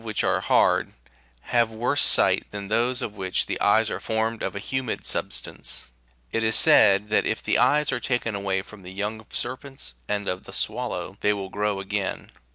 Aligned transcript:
Those 0.03 0.23
animals, 0.23 0.45
however, 0.45 0.45
the 0.45 0.61
eyes 0.63 0.77
of 0.79 0.79
which 0.79 0.87
are 0.87 0.87
hard, 0.87 1.51
have 1.59 1.69
worse 1.71 2.01
sight 2.01 2.45
than 2.49 2.67
those 2.69 3.01
of 3.03 3.17
which 3.17 3.45
the 3.45 3.61
eyes 3.61 3.91
are 3.91 3.99
formed 3.99 4.41
of 4.41 4.55
a 4.55 4.57
humid 4.57 5.05
substance. 5.05 5.89
It 6.31 6.43
is 6.43 6.55
said 6.55 7.09
that 7.09 7.27
if 7.27 7.43
the 7.43 7.59
eyes 7.59 7.91
are 7.91 7.99
taken 7.99 8.33
away 8.33 8.63
from 8.63 8.81
the 8.81 8.91
young 8.91 9.19
of 9.19 9.27
serpents 9.29 9.93
and 10.07 10.27
of 10.27 10.45
the 10.45 10.53
swallow,5 10.53 11.19
they 11.19 11.33
will 11.33 11.49
grow 11.49 11.79
again. 11.79 12.31